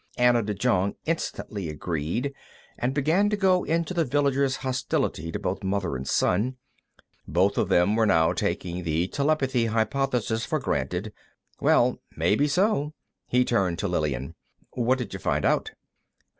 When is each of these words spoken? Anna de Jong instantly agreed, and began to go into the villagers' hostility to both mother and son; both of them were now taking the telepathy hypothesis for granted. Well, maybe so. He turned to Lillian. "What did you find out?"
Anna 0.17 0.41
de 0.41 0.55
Jong 0.55 0.95
instantly 1.05 1.69
agreed, 1.69 2.33
and 2.75 2.91
began 2.91 3.29
to 3.29 3.37
go 3.37 3.63
into 3.63 3.93
the 3.93 4.03
villagers' 4.03 4.55
hostility 4.65 5.31
to 5.31 5.37
both 5.37 5.63
mother 5.63 5.95
and 5.95 6.07
son; 6.07 6.55
both 7.27 7.55
of 7.55 7.69
them 7.69 7.95
were 7.95 8.07
now 8.07 8.33
taking 8.33 8.81
the 8.81 9.07
telepathy 9.09 9.67
hypothesis 9.67 10.43
for 10.43 10.57
granted. 10.57 11.13
Well, 11.59 12.01
maybe 12.17 12.47
so. 12.47 12.95
He 13.27 13.45
turned 13.45 13.77
to 13.77 13.87
Lillian. 13.87 14.33
"What 14.71 14.97
did 14.97 15.13
you 15.13 15.19
find 15.19 15.45
out?" 15.45 15.69